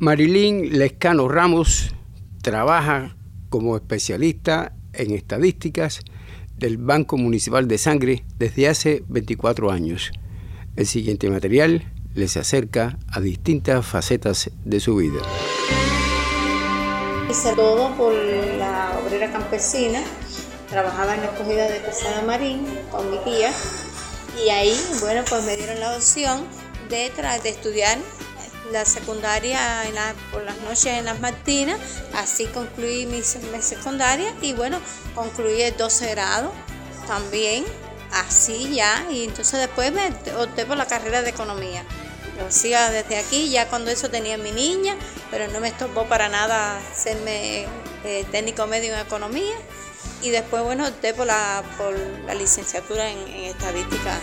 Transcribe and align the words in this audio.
Marilyn 0.00 0.78
Lescano 0.78 1.26
Ramos 1.26 1.92
trabaja 2.40 3.16
como 3.48 3.74
especialista 3.74 4.72
en 4.92 5.12
estadísticas 5.12 6.02
del 6.56 6.78
Banco 6.78 7.16
Municipal 7.16 7.66
de 7.66 7.78
Sangre 7.78 8.24
desde 8.36 8.68
hace 8.68 9.02
24 9.08 9.72
años. 9.72 10.12
El 10.76 10.86
siguiente 10.86 11.28
material 11.28 11.92
les 12.14 12.36
acerca 12.36 12.96
a 13.10 13.18
distintas 13.18 13.84
facetas 13.84 14.52
de 14.64 14.78
su 14.78 14.94
vida. 14.94 15.20
Hice 17.28 17.54
todo 17.56 17.92
por 17.96 18.14
la 18.14 19.00
obrera 19.04 19.32
campesina, 19.32 20.00
trabajaba 20.68 21.16
en 21.16 21.22
la 21.22 21.26
escogida 21.26 21.68
de 21.68 21.80
Pesada 21.80 22.22
Marín 22.22 22.64
con 22.92 23.10
mi 23.10 23.18
tía 23.24 23.50
y 24.46 24.50
ahí, 24.50 24.80
bueno, 25.00 25.24
pues 25.28 25.44
me 25.44 25.56
dieron 25.56 25.80
la 25.80 25.96
opción 25.96 26.44
de, 26.88 27.10
de 27.42 27.48
estudiar 27.48 27.98
la 28.72 28.84
secundaria 28.84 29.84
por 30.30 30.42
las 30.42 30.56
noches 30.58 30.86
en 30.86 31.04
las 31.04 31.20
Martinas, 31.20 31.78
así 32.14 32.46
concluí 32.46 33.06
mi, 33.06 33.22
secundaria 33.22 34.34
y 34.42 34.52
bueno, 34.52 34.80
concluí 35.14 35.62
el 35.62 35.76
12 35.76 36.10
grado 36.10 36.52
también, 37.06 37.64
así 38.12 38.74
ya, 38.74 39.06
y 39.10 39.24
entonces 39.24 39.60
después 39.60 39.92
me 39.92 40.08
opté 40.36 40.66
por 40.66 40.76
la 40.76 40.86
carrera 40.86 41.22
de 41.22 41.30
economía. 41.30 41.84
Lo 42.38 42.46
hacía 42.46 42.90
desde 42.90 43.18
aquí, 43.18 43.50
ya 43.50 43.68
cuando 43.68 43.90
eso 43.90 44.10
tenía 44.10 44.38
mi 44.38 44.52
niña, 44.52 44.94
pero 45.30 45.48
no 45.48 45.60
me 45.60 45.68
estorbó 45.68 46.04
para 46.04 46.28
nada 46.28 46.78
serme 46.94 47.66
eh, 48.04 48.24
técnico 48.30 48.66
medio 48.66 48.94
en 48.94 49.00
economía. 49.00 49.56
Y 50.22 50.30
después, 50.30 50.62
bueno, 50.62 50.86
opté 50.86 51.14
por 51.14 51.26
la, 51.26 51.64
por 51.76 51.96
la 52.26 52.34
licenciatura 52.34 53.10
en, 53.10 53.18
en 53.28 53.44
estadística. 53.46 54.20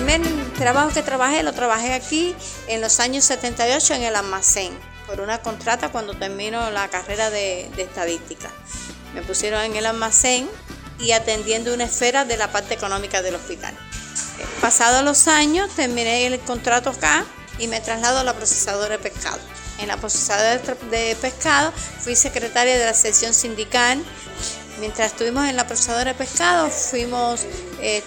Primer 0.00 0.22
trabajo 0.54 0.88
que 0.94 1.02
trabajé 1.02 1.42
lo 1.42 1.52
trabajé 1.52 1.92
aquí 1.92 2.34
en 2.68 2.80
los 2.80 3.00
años 3.00 3.22
78 3.26 3.92
en 3.92 4.04
el 4.04 4.16
almacén, 4.16 4.72
por 5.06 5.20
una 5.20 5.42
contrata 5.42 5.90
cuando 5.90 6.14
termino 6.14 6.70
la 6.70 6.88
carrera 6.88 7.28
de, 7.28 7.70
de 7.76 7.82
estadística. 7.82 8.50
Me 9.12 9.20
pusieron 9.20 9.62
en 9.62 9.76
el 9.76 9.84
almacén 9.84 10.48
y 10.98 11.12
atendiendo 11.12 11.74
una 11.74 11.84
esfera 11.84 12.24
de 12.24 12.38
la 12.38 12.50
parte 12.50 12.72
económica 12.72 13.20
del 13.20 13.34
hospital. 13.34 13.74
Pasados 14.62 15.04
los 15.04 15.28
años, 15.28 15.68
terminé 15.76 16.26
el 16.26 16.40
contrato 16.40 16.88
acá 16.88 17.26
y 17.58 17.68
me 17.68 17.82
traslado 17.82 18.20
a 18.20 18.24
la 18.24 18.32
procesadora 18.32 18.96
de 18.96 18.98
pescado. 19.00 19.38
En 19.80 19.88
la 19.88 19.98
procesadora 19.98 20.76
de 20.90 21.14
pescado 21.20 21.72
fui 22.00 22.16
secretaria 22.16 22.78
de 22.78 22.86
la 22.86 22.94
sección 22.94 23.34
sindical. 23.34 24.02
Mientras 24.80 25.12
estuvimos 25.12 25.46
en 25.46 25.56
la 25.56 25.66
procesadora 25.66 26.12
de 26.12 26.14
pescado, 26.14 26.70
fuimos, 26.70 27.44
eh, 27.82 28.02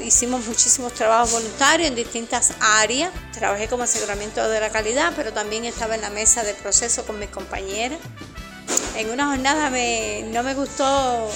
hicimos 0.00 0.44
muchísimos 0.44 0.92
trabajos 0.92 1.32
voluntarios 1.32 1.88
en 1.88 1.94
distintas 1.94 2.52
áreas. 2.60 3.10
Trabajé 3.32 3.66
como 3.66 3.84
aseguramiento 3.84 4.46
de 4.46 4.60
la 4.60 4.68
calidad, 4.68 5.14
pero 5.16 5.32
también 5.32 5.64
estaba 5.64 5.94
en 5.94 6.02
la 6.02 6.10
mesa 6.10 6.44
de 6.44 6.52
proceso 6.52 7.06
con 7.06 7.18
mis 7.18 7.30
compañeras. 7.30 7.98
En 8.94 9.08
una 9.08 9.28
jornada 9.28 9.70
no 9.70 10.42
me 10.42 10.54
gustó 10.54 11.30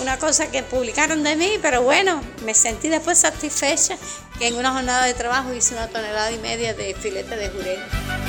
una 0.00 0.18
cosa 0.18 0.50
que 0.50 0.64
publicaron 0.64 1.22
de 1.22 1.36
mí, 1.36 1.52
pero 1.62 1.82
bueno, 1.82 2.20
me 2.44 2.52
sentí 2.52 2.88
después 2.88 3.18
satisfecha 3.18 3.96
que 4.40 4.48
en 4.48 4.56
una 4.56 4.72
jornada 4.72 5.04
de 5.06 5.14
trabajo 5.14 5.54
hice 5.54 5.74
una 5.74 5.86
tonelada 5.86 6.32
y 6.32 6.38
media 6.38 6.74
de 6.74 6.94
filete 6.94 7.36
de 7.36 7.48
jurel. 7.48 8.25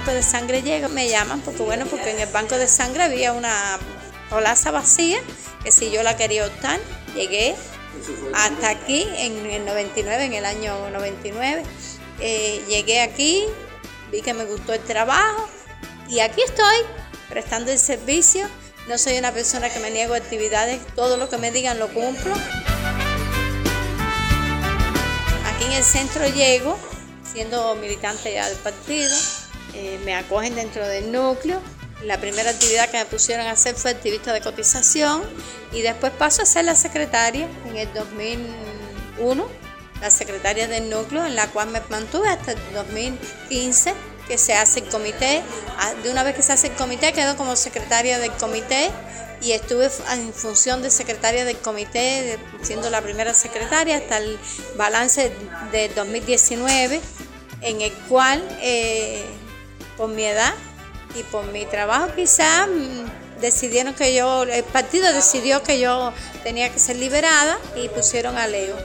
Banco 0.00 0.12
de 0.12 0.22
sangre 0.22 0.62
llego, 0.62 0.88
me 0.88 1.10
llaman 1.10 1.42
porque 1.42 1.62
bueno, 1.62 1.84
porque 1.84 2.12
en 2.12 2.20
el 2.20 2.28
banco 2.30 2.56
de 2.56 2.66
sangre 2.66 3.02
había 3.02 3.34
una 3.34 3.78
plaza 4.30 4.70
vacía 4.70 5.20
que 5.62 5.70
si 5.70 5.90
yo 5.90 6.02
la 6.02 6.16
quería 6.16 6.46
optar, 6.46 6.80
llegué 7.14 7.54
hasta 8.34 8.70
aquí 8.70 9.06
en 9.18 9.44
el 9.44 9.66
99, 9.66 10.24
en 10.24 10.32
el 10.32 10.46
año 10.46 10.88
99. 10.88 11.64
Eh, 12.18 12.64
llegué 12.66 13.02
aquí, 13.02 13.44
vi 14.10 14.22
que 14.22 14.32
me 14.32 14.46
gustó 14.46 14.72
el 14.72 14.80
trabajo 14.80 15.46
y 16.08 16.20
aquí 16.20 16.40
estoy 16.40 16.76
prestando 17.28 17.70
el 17.70 17.78
servicio 17.78 18.48
no 18.88 18.96
soy 18.96 19.18
una 19.18 19.32
persona 19.32 19.68
que 19.68 19.80
me 19.80 19.90
niego 19.90 20.14
a 20.14 20.16
actividades, 20.16 20.80
todo 20.96 21.18
lo 21.18 21.28
que 21.28 21.36
me 21.36 21.52
digan 21.52 21.78
lo 21.78 21.88
cumplo. 21.88 22.34
Aquí 25.44 25.64
en 25.66 25.72
el 25.72 25.84
centro 25.84 26.26
llego, 26.26 26.78
siendo 27.30 27.74
militante 27.74 28.32
ya 28.32 28.48
del 28.48 28.56
partido, 28.56 29.14
eh, 29.74 30.00
me 30.04 30.14
acogen 30.14 30.54
dentro 30.54 30.86
del 30.86 31.12
núcleo. 31.12 31.60
La 32.04 32.18
primera 32.18 32.50
actividad 32.50 32.88
que 32.90 32.98
me 32.98 33.04
pusieron 33.04 33.46
a 33.46 33.52
hacer 33.52 33.74
fue 33.74 33.90
activista 33.90 34.32
de 34.32 34.40
cotización 34.40 35.22
y 35.72 35.82
después 35.82 36.12
paso 36.12 36.42
a 36.42 36.46
ser 36.46 36.64
la 36.64 36.74
secretaria 36.74 37.46
en 37.66 37.76
el 37.76 37.92
2001, 37.92 39.46
la 40.00 40.10
secretaria 40.10 40.66
del 40.66 40.88
núcleo, 40.88 41.26
en 41.26 41.36
la 41.36 41.46
cual 41.48 41.68
me 41.68 41.82
mantuve 41.90 42.28
hasta 42.28 42.52
el 42.52 42.58
2015 42.72 43.92
que 44.26 44.38
se 44.38 44.54
hace 44.54 44.80
el 44.80 44.88
comité. 44.88 45.42
Ah, 45.76 45.92
de 46.02 46.10
una 46.10 46.22
vez 46.22 46.36
que 46.36 46.42
se 46.42 46.52
hace 46.52 46.68
el 46.68 46.74
comité, 46.74 47.12
quedo 47.12 47.36
como 47.36 47.56
secretaria 47.56 48.18
del 48.18 48.30
comité 48.32 48.90
y 49.42 49.52
estuve 49.52 49.90
en 50.12 50.32
función 50.32 50.82
de 50.82 50.90
secretaria 50.90 51.44
del 51.44 51.58
comité, 51.58 52.38
siendo 52.62 52.90
la 52.90 53.00
primera 53.00 53.34
secretaria 53.34 53.96
hasta 53.96 54.18
el 54.18 54.38
balance 54.76 55.32
de 55.72 55.88
2019, 55.90 57.00
en 57.62 57.80
el 57.80 57.92
cual, 58.08 58.42
eh, 58.60 59.24
por 60.00 60.08
mi 60.08 60.24
edad 60.24 60.54
y 61.14 61.22
por 61.24 61.44
mi 61.52 61.66
trabajo, 61.66 62.08
quizás 62.16 62.66
mm, 62.68 63.40
decidieron 63.42 63.92
que 63.92 64.14
yo, 64.14 64.44
el 64.44 64.64
partido 64.64 65.12
decidió 65.12 65.62
que 65.62 65.78
yo 65.78 66.14
tenía 66.42 66.72
que 66.72 66.78
ser 66.78 66.96
liberada 66.96 67.58
y 67.76 67.90
pusieron 67.90 68.38
a 68.38 68.46
Leo 68.46 68.76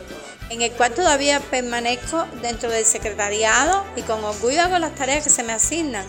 en 0.50 0.62
el 0.62 0.72
cual 0.74 0.94
todavía 0.94 1.40
permanezco 1.40 2.25
dentro 2.42 2.70
del 2.70 2.86
secretariado 2.86 3.86
y 3.96 4.02
con 4.02 4.22
orgullo 4.25 4.62
hago 4.62 4.78
las 4.78 4.94
tareas 4.94 5.24
que 5.24 5.30
se 5.30 5.42
me 5.44 5.54
asignan. 5.54 6.06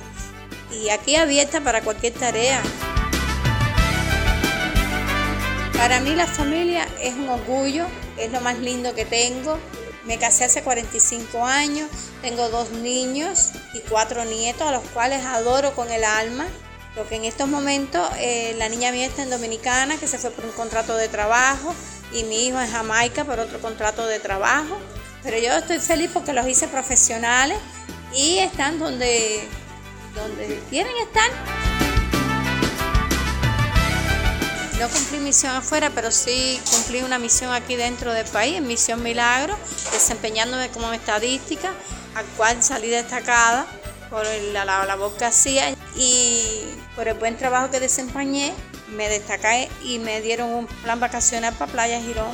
Y 0.72 0.91
aquí 0.91 1.15
abierta 1.15 1.61
para 1.61 1.83
cualquier 1.83 2.12
tarea. 2.15 2.61
Para 5.77 6.00
mí 6.00 6.16
la 6.16 6.27
familia 6.27 6.87
es 7.00 7.15
un 7.15 7.28
orgullo, 7.28 7.87
es 8.19 8.33
lo 8.33 8.41
más 8.41 8.59
lindo 8.59 8.93
que 8.95 9.05
tengo. 9.05 9.59
Me 10.06 10.19
casé 10.19 10.44
hace 10.44 10.62
45 10.62 11.44
años, 11.44 11.89
tengo 12.22 12.49
dos 12.49 12.71
niños 12.71 13.50
y 13.75 13.81
cuatro 13.81 14.25
nietos 14.25 14.62
a 14.62 14.72
los 14.72 14.84
cuales 14.91 15.25
adoro 15.25 15.75
con 15.75 15.91
el 15.91 16.05
alma. 16.05 16.47
Lo 16.94 17.06
que 17.09 17.17
en 17.17 17.25
estos 17.25 17.49
momentos 17.49 18.09
eh, 18.19 18.55
la 18.56 18.69
niña 18.69 18.93
mía 18.93 19.06
está 19.06 19.22
en 19.22 19.31
Dominicana, 19.31 19.99
que 19.99 20.06
se 20.06 20.19
fue 20.19 20.31
por 20.31 20.45
un 20.45 20.53
contrato 20.53 20.97
de 20.97 21.09
trabajo 21.09 21.75
y 22.12 22.22
mi 22.25 22.47
hijo 22.47 22.61
en 22.61 22.71
Jamaica 22.71 23.25
por 23.25 23.41
otro 23.41 23.61
contrato 23.61 24.06
de 24.06 24.21
trabajo. 24.21 24.78
Pero 25.22 25.39
yo 25.39 25.53
estoy 25.53 25.81
feliz 25.81 26.11
porque 26.15 26.33
los 26.33 26.47
hice 26.47 26.69
profesionales 26.69 27.59
y 28.15 28.39
están 28.39 28.78
donde, 28.78 29.47
donde 30.15 30.61
quieren 30.71 30.97
estar. 31.03 31.31
No 34.86 34.92
cumplí 34.92 35.19
misión 35.19 35.52
afuera, 35.52 35.91
pero 35.92 36.12
sí 36.12 36.60
cumplí 36.70 37.02
una 37.02 37.19
misión 37.19 37.52
aquí 37.52 37.74
dentro 37.74 38.12
del 38.12 38.24
país, 38.26 38.56
en 38.56 38.69
Misión 38.69 39.02
Milagro, 39.02 39.58
desempeñándome 39.91 40.69
como 40.69 40.92
estadística, 40.92 41.72
al 42.14 42.24
cual 42.36 42.62
salí 42.62 42.86
destacada 42.88 43.66
por 44.10 44.24
la, 44.52 44.64
la 44.64 44.86
labor 44.86 45.16
que 45.16 45.24
hacía 45.24 45.72
y 45.97 46.62
por 46.94 47.08
el 47.08 47.14
buen 47.14 47.36
trabajo 47.36 47.69
que 47.69 47.80
desempeñé 47.80 48.54
me 48.97 49.08
destaqué 49.08 49.69
y 49.82 49.98
me 49.98 50.20
dieron 50.20 50.50
un 50.50 50.69
plan 50.69 51.00
vacacional 51.00 51.53
para 51.54 51.72
Playa 51.72 52.00
Girón. 52.00 52.30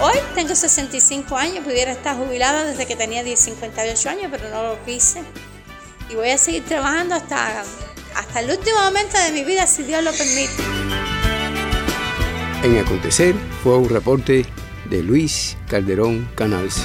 Hoy 0.00 0.18
tengo 0.36 0.54
65 0.54 1.36
años, 1.36 1.64
pudiera 1.64 1.90
estar 1.90 2.16
jubilada 2.16 2.62
desde 2.62 2.86
que 2.86 2.94
tenía 2.94 3.24
10, 3.24 3.40
58 3.40 4.08
años, 4.08 4.28
pero 4.30 4.48
no 4.50 4.62
lo 4.62 4.84
quise. 4.84 5.24
Y 6.10 6.14
voy 6.14 6.30
a 6.30 6.38
seguir 6.38 6.64
trabajando 6.64 7.16
hasta, 7.16 7.64
hasta 8.14 8.40
el 8.40 8.50
último 8.50 8.78
momento 8.82 9.18
de 9.18 9.32
mi 9.32 9.44
vida, 9.44 9.66
si 9.66 9.82
Dios 9.82 10.02
lo 10.02 10.12
permite. 10.12 10.62
En 12.62 12.78
Acontecer 12.78 13.34
fue 13.62 13.76
un 13.76 13.88
reporte 13.88 14.46
de 14.88 15.02
Luis 15.02 15.56
Calderón 15.68 16.28
Canals. 16.34 16.82